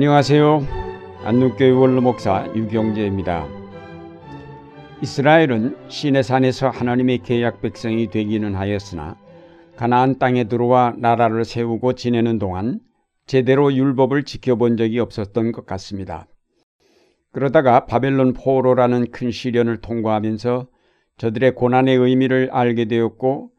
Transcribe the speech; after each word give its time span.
안녕하세요. 0.00 0.66
안동교회 1.24 1.72
원로 1.72 2.00
목사 2.00 2.50
유경재입니다. 2.56 3.46
이스라엘은 5.02 5.76
시내산에서 5.88 6.70
하나님의 6.70 7.18
계약 7.18 7.60
백성이 7.60 8.08
되기는 8.08 8.54
하였으나 8.54 9.18
가나안 9.76 10.18
땅에 10.18 10.44
들어와 10.44 10.94
나라를 10.96 11.44
세우고 11.44 11.96
지내는 11.96 12.38
동안 12.38 12.80
제대로 13.26 13.70
율법을 13.70 14.22
지켜본 14.22 14.78
적이 14.78 15.00
없었던 15.00 15.52
것 15.52 15.66
같습니다. 15.66 16.26
그러다가 17.32 17.84
바벨론 17.84 18.32
포로라는 18.32 19.10
큰 19.10 19.30
시련을 19.30 19.82
통과하면서 19.82 20.66
저들의 21.18 21.54
고난의 21.54 21.98
의미를 21.98 22.48
알게 22.52 22.86
되었고 22.86 23.50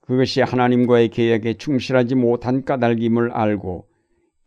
그것이 0.00 0.40
하나님과의 0.40 1.10
계약에 1.10 1.54
충실하지 1.54 2.16
못한 2.16 2.64
까닭임을 2.64 3.30
알고 3.30 3.93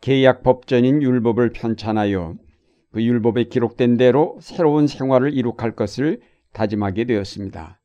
계약 0.00 0.42
법전인 0.42 1.02
율법을 1.02 1.50
편찬하여 1.50 2.36
그 2.92 3.02
율법에 3.02 3.44
기록된 3.44 3.96
대로 3.96 4.38
새로운 4.40 4.86
생활을 4.86 5.34
이룩할 5.34 5.72
것을 5.74 6.20
다짐하게 6.52 7.04
되었습니다. 7.04 7.80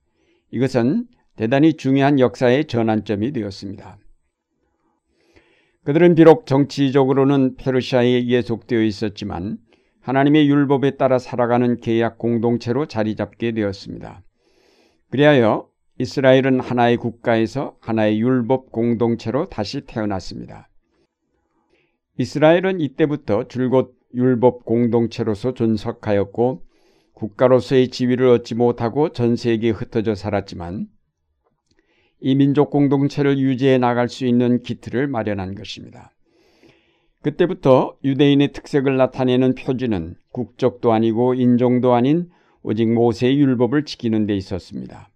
이것은 0.52 1.08
대단히 1.36 1.74
중요한 1.74 2.20
역사의 2.20 2.66
전환점이 2.66 3.32
되었습니다. 3.32 3.98
그들은 5.84 6.16
비록 6.16 6.46
정치적으로는 6.46 7.56
페르시아에 7.58 8.28
예속되어 8.28 8.82
있었지만 8.84 9.58
하나님의 10.00 10.48
율법에 10.50 10.92
따라 10.92 11.18
살아가는 11.18 11.78
계약 11.78 12.18
공동체로 12.18 12.86
자리 12.86 13.16
잡게 13.16 13.52
되었습니다. 13.52 14.22
그리하여 15.10 15.68
이스라엘은 16.00 16.60
하나의 16.60 16.98
국가에서 16.98 17.78
하나의 17.82 18.20
율법 18.22 18.72
공동체로 18.72 19.50
다시 19.50 19.82
태어났습니다. 19.82 20.70
이스라엘은 22.18 22.80
이때부터 22.80 23.48
줄곧 23.48 23.98
율법 24.14 24.66
공동체로서 24.66 25.54
존속하였고 25.54 26.62
국가로서의 27.14 27.88
지위를 27.88 28.28
얻지 28.28 28.56
못하고 28.56 29.10
전 29.10 29.36
세계에 29.36 29.72
흩어져 29.72 30.14
살았지만 30.14 30.88
이 32.20 32.36
민족 32.36 32.70
공동체를 32.70 33.38
유지해 33.38 33.78
나갈 33.78 34.08
수 34.10 34.26
있는 34.26 34.62
기틀을 34.62 35.08
마련한 35.08 35.56
것입니다. 35.56 36.12
그때부터 37.22 37.98
유대인의 38.04 38.52
특색을 38.52 38.96
나타내는 38.96 39.56
표지는 39.56 40.16
국적도 40.32 40.94
아니고 40.94 41.34
인종도 41.34 41.94
아닌 41.94 42.30
오직 42.62 42.92
모세의 42.92 43.40
율법을 43.40 43.86
지키는 43.86 44.26
데 44.26 44.36
있었습니다. 44.36 45.10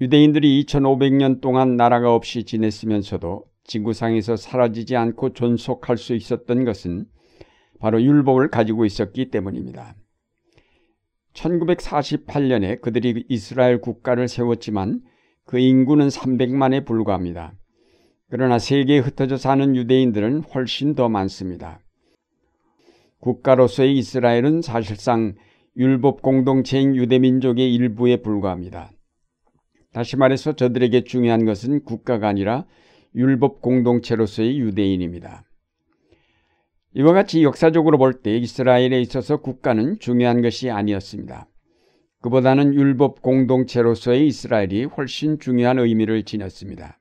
유대인들이 0.00 0.64
2500년 0.64 1.40
동안 1.40 1.76
나라가 1.76 2.14
없이 2.14 2.44
지냈으면서도 2.44 3.49
지구상에서 3.70 4.36
사라지지 4.36 4.96
않고 4.96 5.32
존속할 5.32 5.96
수 5.96 6.14
있었던 6.14 6.64
것은 6.64 7.06
바로 7.78 8.02
율법을 8.02 8.50
가지고 8.50 8.84
있었기 8.84 9.30
때문입니다. 9.30 9.94
1948년에 11.34 12.80
그들이 12.80 13.24
이스라엘 13.28 13.80
국가를 13.80 14.26
세웠지만 14.26 15.02
그 15.44 15.58
인구는 15.58 16.08
300만에 16.08 16.84
불과합니다. 16.84 17.54
그러나 18.28 18.58
세계에 18.58 18.98
흩어져 18.98 19.36
사는 19.36 19.76
유대인들은 19.76 20.40
훨씬 20.52 20.94
더 20.94 21.08
많습니다. 21.08 21.80
국가로서의 23.20 23.96
이스라엘은 23.98 24.62
사실상 24.62 25.34
율법 25.76 26.22
공동체인 26.22 26.96
유대민족의 26.96 27.72
일부에 27.72 28.16
불과합니다. 28.16 28.90
다시 29.92 30.16
말해서 30.16 30.54
저들에게 30.54 31.04
중요한 31.04 31.44
것은 31.44 31.84
국가가 31.84 32.28
아니라 32.28 32.66
율법 33.14 33.60
공동체로서의 33.60 34.58
유대인입니다. 34.60 35.44
이와 36.94 37.12
같이 37.12 37.42
역사적으로 37.44 37.98
볼 37.98 38.22
때 38.22 38.36
이스라엘에 38.36 39.00
있어서 39.00 39.36
국가는 39.38 39.98
중요한 39.98 40.42
것이 40.42 40.70
아니었습니다. 40.70 41.46
그보다는 42.20 42.74
율법 42.74 43.22
공동체로서의 43.22 44.26
이스라엘이 44.26 44.84
훨씬 44.84 45.38
중요한 45.38 45.78
의미를 45.78 46.24
지녔습니다. 46.24 46.98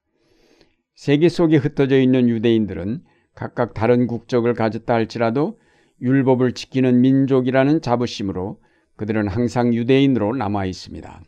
세계 0.96 1.30
속에 1.30 1.58
흩어져 1.58 2.00
있는 2.00 2.30
유대인들은 2.30 3.04
각각 3.36 3.74
다른 3.74 4.08
국적을 4.08 4.54
가졌다 4.54 4.94
할지라도 4.94 5.60
율법을 6.02 6.54
지키는 6.54 7.02
민족이라는 7.02 7.82
자부심으로 7.82 8.60
그들은 8.96 9.28
항상 9.28 9.74
유대인으로 9.74 10.36
남아 10.36 10.66
있습니다. 10.66 11.22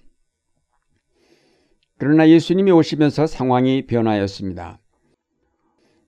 그러나 2.02 2.28
예수님이 2.28 2.72
오시면서 2.72 3.28
상황이 3.28 3.86
변하였습니다. 3.86 4.80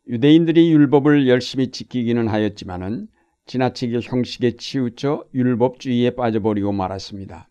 유대인들이 0.07 0.71
율법을 0.71 1.27
열심히 1.27 1.69
지키기는 1.69 2.27
하였지만은 2.29 3.09
지나치게 3.45 3.99
형식에 4.01 4.55
치우쳐 4.57 5.25
율법주의에 5.35 6.15
빠져버리고 6.15 6.71
말았습니다. 6.71 7.47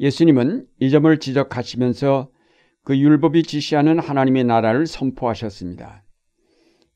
예수님은 0.00 0.68
이 0.80 0.88
점을 0.88 1.20
지적하시면서 1.20 2.30
그 2.82 2.96
율법이 2.96 3.42
지시하는 3.42 3.98
하나님의 3.98 4.44
나라를 4.44 4.86
선포하셨습니다. 4.86 6.02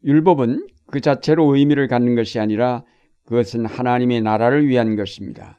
율법은 0.03 0.67
그 0.87 1.03
자체로 1.03 1.55
의미를 1.55 1.89
갖는 1.89 2.15
것이 2.15 2.41
아니라 2.41 2.85
그것은 3.27 3.67
하나님의 3.67 4.23
나라를 4.23 4.67
위한 4.67 4.97
것입니다. 4.97 5.58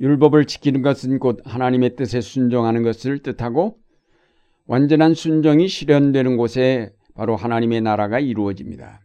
율법을 0.00 0.46
지키는 0.46 0.82
것은 0.82 1.18
곧 1.18 1.40
하나님의 1.44 1.96
뜻에 1.96 2.20
순종하는 2.20 2.82
것을 2.82 3.18
뜻하고 3.18 3.78
완전한 4.66 5.14
순종이 5.14 5.66
실현되는 5.66 6.36
곳에 6.36 6.92
바로 7.14 7.34
하나님의 7.36 7.80
나라가 7.80 8.20
이루어집니다. 8.20 9.00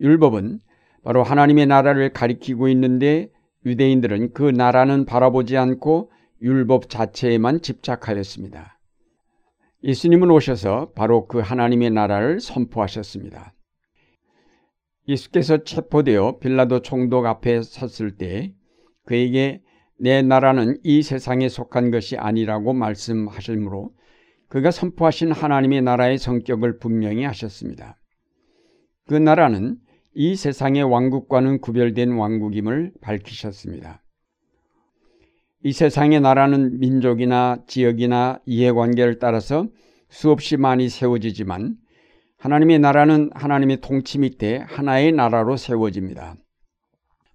율법은 0.00 0.60
바로 1.04 1.22
하나님의 1.22 1.66
나라를 1.66 2.12
가리키고 2.12 2.68
있는데 2.68 3.30
유대인들은 3.66 4.32
그 4.32 4.42
나라는 4.42 5.04
바라보지 5.04 5.56
않고 5.56 6.10
율법 6.40 6.88
자체에만 6.88 7.60
집착하였습니다. 7.60 8.78
예수님은 9.84 10.30
오셔서 10.30 10.92
바로 10.94 11.26
그 11.26 11.40
하나님의 11.40 11.90
나라를 11.90 12.40
선포하셨습니다. 12.40 13.52
예수께서 15.08 15.64
체포되어 15.64 16.38
빌라도 16.38 16.80
총독 16.80 17.26
앞에 17.26 17.62
섰을 17.62 18.16
때 18.16 18.54
그에게 19.04 19.62
내 19.98 20.22
나라는 20.22 20.78
이 20.82 21.02
세상에 21.02 21.48
속한 21.48 21.90
것이 21.90 22.16
아니라고 22.16 22.72
말씀하시므로 22.72 23.92
그가 24.48 24.70
선포하신 24.70 25.32
하나님의 25.32 25.82
나라의 25.82 26.18
성격을 26.18 26.78
분명히 26.78 27.24
하셨습니다. 27.24 27.96
그 29.06 29.14
나라는 29.14 29.78
이 30.14 30.36
세상의 30.36 30.82
왕국과는 30.82 31.60
구별된 31.60 32.12
왕국임을 32.12 32.92
밝히셨습니다. 33.00 34.02
이 35.64 35.72
세상의 35.72 36.20
나라는 36.20 36.80
민족이나 36.80 37.58
지역이나 37.66 38.40
이해관계를 38.44 39.18
따라서 39.18 39.68
수없이 40.08 40.56
많이 40.56 40.88
세워지지만 40.88 41.76
하나님의 42.36 42.80
나라는 42.80 43.30
하나님의 43.34 43.80
통치 43.80 44.18
밑에 44.18 44.58
하나의 44.58 45.12
나라로 45.12 45.56
세워집니다. 45.56 46.34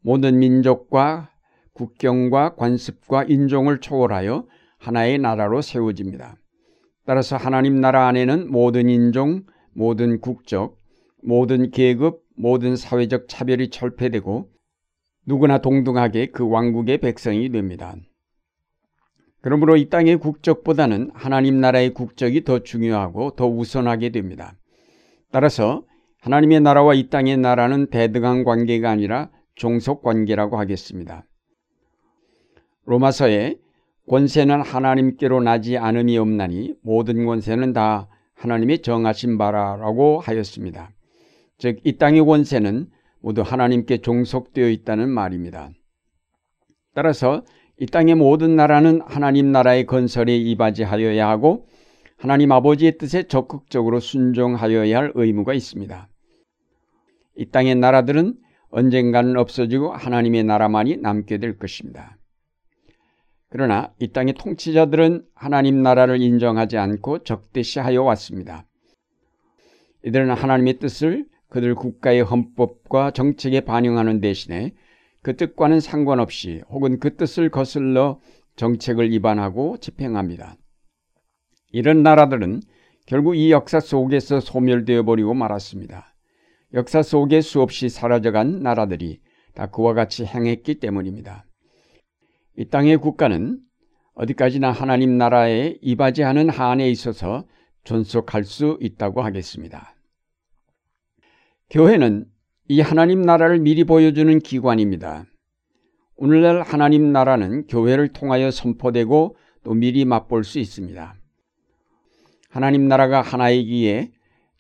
모든 0.02 0.40
민족과 0.40 1.32
국경과 1.78 2.56
관습과 2.56 3.26
인종을 3.26 3.80
초월하여 3.80 4.48
하나의 4.80 5.20
나라로 5.20 5.62
세워집니다. 5.62 6.36
따라서 7.06 7.38
하나님 7.38 7.80
나라 7.80 8.08
안에는 8.08 8.52
모든 8.52 8.90
인종, 8.90 9.44
모든 9.74 10.20
국적, 10.20 10.78
모든 11.24 11.70
계급, 11.70 12.24
모든 12.36 12.76
사회적 12.76 13.28
차별이 13.28 13.70
철폐되고 13.70 14.50
누구나 15.26 15.60
동등하게 15.60 16.28
그 16.28 16.50
왕국의 16.50 16.98
백성이 16.98 17.50
됩니다. 17.50 17.96
그러므로 19.42 19.78
이 19.78 19.90
땅의 19.90 20.18
국적보다는 20.18 21.12
하나님 21.14 21.62
나라의 21.62 21.94
국적이 21.94 22.44
더 22.44 22.60
중요하고 22.60 23.36
더 23.36 23.48
우선하게 23.48 24.10
됩니다. 24.10 24.56
따라서 25.32 25.86
하나님의 26.22 26.62
나라와 26.62 26.96
이 26.96 27.10
땅의 27.10 27.38
나라는 27.38 27.90
대등한 27.90 28.44
관계가 28.44 28.90
아니라 28.90 29.30
종속 29.56 30.02
관계라고 30.02 30.58
하겠습니다. 30.58 31.26
로마서에 32.88 33.58
권세는 34.10 34.62
하나님께로 34.62 35.42
나지 35.42 35.78
않음이 35.78 36.18
없나니 36.18 36.76
모든 36.82 37.26
권세는 37.26 37.74
다 37.74 38.08
하나님이 38.34 38.82
정하신 38.82 39.38
바라라고 39.38 40.22
하였습니다. 40.22 40.92
즉, 41.58 41.80
이 41.84 41.98
땅의 41.98 42.26
권세는 42.26 42.88
모두 43.20 43.42
하나님께 43.42 43.98
종속되어 43.98 44.70
있다는 44.70 45.10
말입니다. 45.10 45.70
따라서 46.94 47.44
이 47.78 47.86
땅의 47.86 48.16
모든 48.16 48.56
나라는 48.56 49.02
하나님 49.06 49.52
나라의 49.52 49.86
건설에 49.86 50.38
이바지하여야 50.38 51.28
하고 51.28 51.68
하나님 52.16 52.52
아버지의 52.54 52.98
뜻에 52.98 53.24
적극적으로 53.24 54.00
순종하여야 54.00 54.98
할 54.98 55.12
의무가 55.14 55.54
있습니다. 55.54 56.08
이 57.36 57.46
땅의 57.48 57.76
나라들은 57.76 58.36
언젠가는 58.70 59.36
없어지고 59.38 59.92
하나님의 59.92 60.46
나라만이 60.46 60.98
남게 60.98 61.38
될 61.38 61.58
것입니다. 61.58 62.17
그러나 63.50 63.94
이 64.00 64.10
땅의 64.10 64.34
통치자들은 64.34 65.26
하나님 65.34 65.82
나라를 65.82 66.22
인정하지 66.22 66.78
않고 66.78 67.24
적대시하여 67.24 68.04
왔습니다. 68.04 68.66
이들은 70.04 70.32
하나님의 70.32 70.80
뜻을 70.80 71.26
그들 71.50 71.76
국가의 71.76 72.22
헌법과 72.22 73.12
정책에 73.12 73.62
반영하는 73.62 74.20
대신에 74.20 74.74
그 75.22 75.36
뜻과는 75.36 75.80
상관없이 75.80 76.62
혹은 76.70 77.00
그 77.00 77.16
뜻을 77.16 77.50
거슬러 77.50 78.20
정책을 78.58 79.12
위반하고 79.12 79.78
집행합니다. 79.78 80.56
이런 81.72 82.04
나라들은 82.04 82.62
결국 83.06 83.36
이 83.36 83.52
역사 83.52 83.80
속에서 83.80 84.40
소멸되어 84.40 85.04
버리고 85.04 85.34
말았습니다. 85.34 86.14
역사 86.74 87.02
속에 87.02 87.40
수없이 87.42 87.88
사라져간 87.88 88.62
나라들이 88.62 89.22
다 89.54 89.68
그와 89.68 89.94
같이 89.94 90.26
행했기 90.26 90.76
때문입니다. 90.76 91.46
이 92.58 92.66
땅의 92.66 92.98
국가는 92.98 93.60
어디까지나 94.16 94.72
하나님 94.72 95.16
나라에 95.20 95.78
이바지하는 95.80 96.50
한에 96.50 96.90
있어서 96.90 97.46
존속할 97.84 98.46
수 98.46 98.80
있다고 98.82 99.22
하겠습니다. 99.22 99.96
교회는 101.70 102.26
이 102.68 102.82
하나님 102.82 103.22
나라를 103.22 103.60
미리 103.60 103.84
보여주는 103.84 104.40
기관입니다. 104.40 105.26
오늘날 106.16 106.64
하나님 106.64 107.12
나라는 107.12 107.68
교회를 107.68 108.08
통하여 108.08 108.50
선포되고 108.50 109.38
또 109.64 109.74
미리 109.76 110.04
맛볼 110.04 110.44
수 110.44 110.58
있습니다. 110.58 111.16
하나님 112.50 112.88
나라가 112.88 113.22
하나이기에 113.22 114.12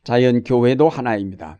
자연 0.03 0.43
교회도 0.43 0.87
하나입니다. 0.87 1.59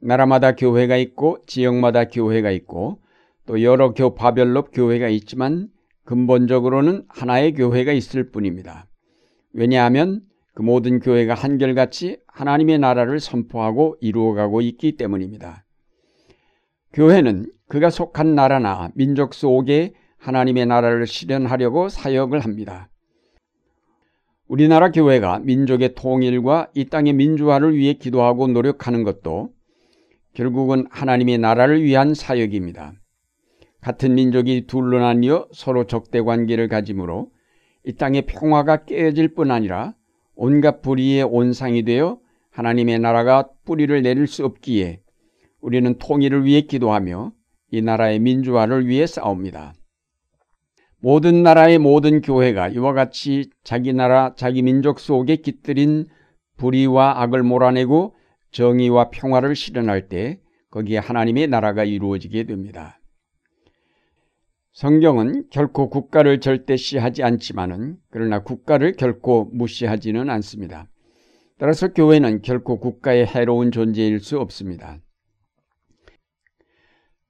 나라마다 0.00 0.56
교회가 0.56 0.96
있고 0.96 1.44
지역마다 1.46 2.06
교회가 2.06 2.50
있고 2.52 2.98
또 3.46 3.62
여러 3.62 3.94
교파별로 3.94 4.64
교회가 4.64 5.08
있지만 5.08 5.68
근본적으로는 6.04 7.04
하나의 7.08 7.54
교회가 7.54 7.92
있을 7.92 8.30
뿐입니다. 8.30 8.86
왜냐하면 9.52 10.22
그 10.54 10.62
모든 10.62 11.00
교회가 11.00 11.34
한결같이 11.34 12.18
하나님의 12.28 12.78
나라를 12.78 13.20
선포하고 13.20 13.96
이루어가고 14.00 14.60
있기 14.62 14.96
때문입니다. 14.96 15.64
교회는 16.92 17.46
그가 17.68 17.90
속한 17.90 18.34
나라나 18.34 18.90
민족 18.94 19.34
속에 19.34 19.94
하나님의 20.18 20.66
나라를 20.66 21.06
실현하려고 21.06 21.88
사역을 21.88 22.40
합니다. 22.40 22.88
우리나라 24.48 24.90
교회가 24.90 25.40
민족의 25.40 25.94
통일과 25.94 26.68
이 26.74 26.84
땅의 26.84 27.12
민주화를 27.14 27.76
위해 27.76 27.94
기도하고 27.94 28.46
노력하는 28.46 29.02
것도 29.02 29.50
결국은 30.34 30.86
하나님의 30.90 31.38
나라를 31.38 31.82
위한 31.82 32.14
사역입니다. 32.14 32.92
같은 33.86 34.16
민족이 34.16 34.66
둘로 34.66 34.98
나뉘어 34.98 35.46
서로 35.52 35.86
적대 35.86 36.20
관계를 36.20 36.66
가지므로 36.66 37.30
이 37.84 37.92
땅의 37.92 38.22
평화가 38.22 38.84
깨어질 38.84 39.28
뿐 39.28 39.52
아니라 39.52 39.94
온갖 40.34 40.82
불의의 40.82 41.22
온상이 41.22 41.84
되어 41.84 42.18
하나님의 42.50 42.98
나라가 42.98 43.48
뿌리를 43.64 44.02
내릴 44.02 44.26
수 44.26 44.44
없기에 44.44 45.02
우리는 45.60 45.96
통일을 46.00 46.44
위해 46.44 46.62
기도하며 46.62 47.30
이 47.70 47.80
나라의 47.80 48.18
민주화를 48.18 48.88
위해 48.88 49.06
싸웁니다. 49.06 49.74
모든 50.98 51.44
나라의 51.44 51.78
모든 51.78 52.22
교회가 52.22 52.70
이와 52.70 52.92
같이 52.92 53.50
자기 53.62 53.92
나라, 53.92 54.34
자기 54.34 54.62
민족 54.62 54.98
속에 54.98 55.36
깃들인 55.36 56.06
불의와 56.56 57.22
악을 57.22 57.44
몰아내고 57.44 58.16
정의와 58.50 59.10
평화를 59.10 59.54
실현할 59.54 60.08
때 60.08 60.40
거기에 60.72 60.98
하나님의 60.98 61.46
나라가 61.46 61.84
이루어지게 61.84 62.46
됩니다. 62.46 62.95
성경은 64.76 65.46
결코 65.48 65.88
국가를 65.88 66.38
절대시하지 66.38 67.22
않지만은 67.22 67.96
그러나 68.10 68.42
국가를 68.42 68.92
결코 68.92 69.48
무시하지는 69.54 70.28
않습니다. 70.28 70.90
따라서 71.58 71.94
교회는 71.94 72.42
결코 72.42 72.78
국가의 72.78 73.24
해로운 73.24 73.72
존재일 73.72 74.20
수 74.20 74.38
없습니다. 74.38 74.98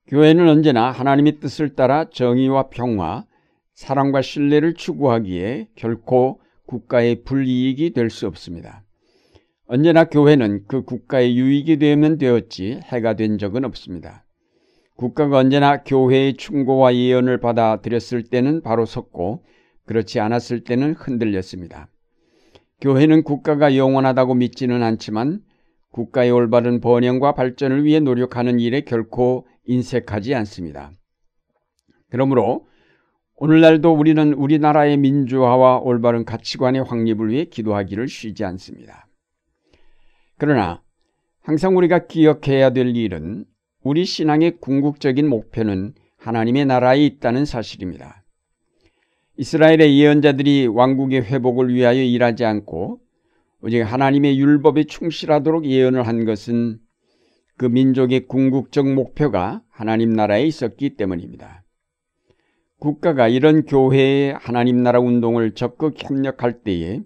교회는 0.09 0.49
언제나 0.49 0.91
하나님의 0.91 1.39
뜻을 1.39 1.77
따라 1.77 2.11
정의와 2.11 2.69
평화, 2.71 3.25
사랑과 3.75 4.23
신뢰를 4.23 4.75
추구하기에 4.75 5.69
결코 5.77 6.41
국가의 6.67 7.23
불이익이 7.23 7.93
될 7.93 8.11
수 8.11 8.27
없습니다. 8.27 8.83
언제나 9.69 10.03
교회는 10.03 10.65
그 10.67 10.83
국가의 10.83 11.39
유익이 11.39 11.79
되면 11.79 12.19
되었지 12.19 12.81
해가 12.87 13.15
된 13.15 13.39
적은 13.39 13.65
없습니다. 13.65 14.26
국가가 14.97 15.39
언제나 15.39 15.83
교회의 15.83 16.35
충고와 16.35 16.95
예언을 16.95 17.39
받아들였을 17.39 18.25
때는 18.25 18.63
바로 18.63 18.87
섰고 18.87 19.45
그렇지 19.85 20.21
않았을 20.21 20.65
때는 20.65 20.95
흔들렸습니다. 20.95 21.89
교회는 22.81 23.23
국가가 23.23 23.77
영원하다고 23.77 24.35
믿지는 24.35 24.83
않지만 24.83 25.41
국가의 25.93 26.31
올바른 26.31 26.81
번영과 26.81 27.33
발전을 27.33 27.85
위해 27.85 28.01
노력하는 28.01 28.59
일에 28.59 28.83
결코 28.83 29.47
인색하지 29.65 30.35
않습니다. 30.35 30.93
그러므로 32.11 32.67
오늘날도 33.37 33.93
우리는 33.93 34.33
우리나라의 34.33 34.97
민주화와 34.97 35.79
올바른 35.79 36.25
가치관의 36.25 36.85
확립을 36.85 37.31
위해 37.31 37.45
기도하기를 37.45 38.09
쉬지 38.09 38.45
않습니다. 38.45 39.07
그러나 40.39 40.83
항상 41.43 41.77
우리가 41.77 42.07
기억해야 42.07 42.71
될 42.71 42.97
일은 42.97 43.45
우리 43.87 44.05
신앙의 44.05 44.57
궁극적인 44.59 45.29
목표는 45.29 45.95
하나님의 46.17 46.67
나라에 46.67 47.07
있다는 47.07 47.45
사실입니다. 47.45 48.25
이스라엘의 49.37 49.97
예언자들이 50.01 50.67
왕국의 50.67 51.23
회복을 51.23 51.73
위하여 51.73 52.03
일하지 52.03 52.45
않고 52.45 52.99
오직 53.63 53.83
하나님의 53.83 54.41
율법에 54.41 54.85
충실하도록 54.85 55.67
예언을 55.67 56.05
한 56.05 56.25
것은 56.25 56.81
그 57.57 57.67
민족의 57.67 58.27
궁극적 58.27 58.93
목표가 58.93 59.63
하나님 59.71 60.13
나라에 60.15 60.45
있었기 60.47 60.97
때문입니다. 60.97 61.63
국가가 62.81 63.29
이런 63.29 63.67
교회의 63.67 64.35
하나님 64.35 64.83
나라 64.83 64.99
운동을 64.99 65.55
적극 65.55 65.95
협력할 65.97 66.65
때에 66.65 67.03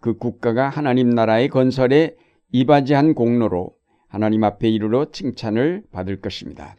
그 0.00 0.16
국가가 0.16 0.70
하나님 0.70 1.10
나라의 1.10 1.48
건설에 1.48 2.16
이바지한 2.52 3.12
공로로 3.12 3.75
하나님 4.16 4.44
앞에 4.44 4.70
이르러 4.70 5.10
칭찬을 5.10 5.82
받을 5.92 6.22
것입니다. 6.22 6.74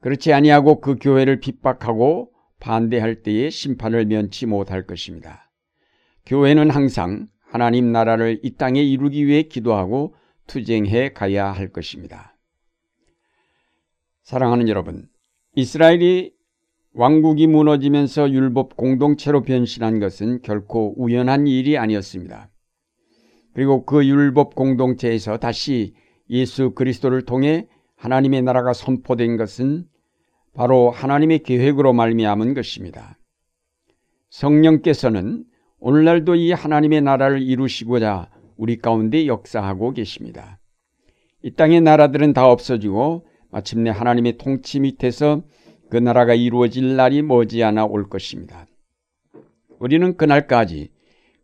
그렇지 0.00 0.32
아니하고 0.32 0.80
그 0.80 0.96
교회를 1.00 1.38
핍박하고 1.38 2.32
반대할 2.58 3.22
때에 3.22 3.50
심판을 3.50 4.06
면치 4.06 4.46
못할 4.46 4.84
것입니다. 4.84 5.48
교회는 6.26 6.70
항상 6.70 7.28
하나님 7.38 7.92
나라를 7.92 8.40
이 8.42 8.56
땅에 8.56 8.82
이루기 8.82 9.28
위해 9.28 9.44
기도하고 9.44 10.16
투쟁해 10.48 11.12
가야 11.12 11.52
할 11.52 11.68
것입니다. 11.68 12.36
사랑하는 14.24 14.68
여러분, 14.68 15.06
이스라엘이 15.54 16.32
왕국이 16.94 17.46
무너지면서 17.46 18.32
율법 18.32 18.76
공동체로 18.76 19.42
변신한 19.42 20.00
것은 20.00 20.42
결코 20.42 21.00
우연한 21.00 21.46
일이 21.46 21.78
아니었습니다. 21.78 22.50
그리고 23.54 23.84
그 23.84 24.04
율법 24.04 24.56
공동체에서 24.56 25.36
다시 25.36 25.94
예수 26.30 26.70
그리스도를 26.70 27.24
통해 27.24 27.66
하나님의 27.96 28.42
나라가 28.42 28.72
선포된 28.72 29.36
것은 29.36 29.86
바로 30.54 30.90
하나님의 30.90 31.40
계획으로 31.40 31.92
말미암은 31.92 32.54
것입니다. 32.54 33.18
성령께서는 34.30 35.44
오늘날도 35.80 36.34
이 36.34 36.52
하나님의 36.52 37.02
나라를 37.02 37.42
이루시고자 37.42 38.30
우리 38.56 38.76
가운데 38.76 39.26
역사하고 39.26 39.92
계십니다. 39.92 40.58
이 41.42 41.52
땅의 41.52 41.80
나라들은 41.82 42.32
다 42.32 42.50
없어지고 42.50 43.26
마침내 43.50 43.90
하나님의 43.90 44.36
통치 44.38 44.80
밑에서 44.80 45.42
그 45.88 45.96
나라가 45.96 46.34
이루어질 46.34 46.96
날이 46.96 47.22
머지않아 47.22 47.86
올 47.86 48.08
것입니다. 48.08 48.66
우리는 49.78 50.16
그날까지 50.16 50.90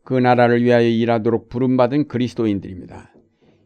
그 0.03 0.15
나라를 0.15 0.63
위하여 0.63 0.87
일하도록 0.87 1.49
부름받은 1.49 2.09
그리스도인들입니다. 2.09 3.14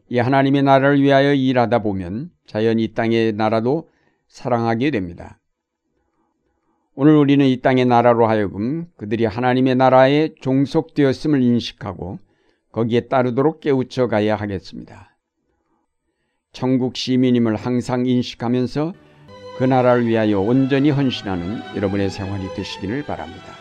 이 0.09 0.17
하나님의 0.17 0.63
나라를 0.63 1.01
위하여 1.01 1.33
일하다 1.33 1.79
보면 1.79 2.31
자연 2.45 2.79
이 2.79 2.93
땅의 2.93 3.33
나라도 3.33 3.89
사랑하게 4.27 4.91
됩니다. 4.91 5.39
오늘 6.95 7.15
우리는 7.15 7.45
이 7.45 7.61
땅의 7.61 7.85
나라로 7.85 8.27
하여금 8.27 8.87
그들이 8.97 9.25
하나님의 9.25 9.75
나라에 9.75 10.33
종속되었음을 10.41 11.41
인식하고 11.41 12.19
거기에 12.71 13.01
따르도록 13.01 13.61
깨우쳐 13.61 14.07
가야 14.07 14.35
하겠습니다. 14.35 15.15
천국 16.51 16.97
시민임을 16.97 17.55
항상 17.55 18.05
인식하면서 18.05 18.93
그 19.57 19.63
나라를 19.63 20.07
위하여 20.07 20.39
온전히 20.39 20.89
헌신하는 20.89 21.75
여러분의 21.75 22.09
생활이 22.09 22.47
되시기를 22.55 23.03
바랍니다. 23.03 23.58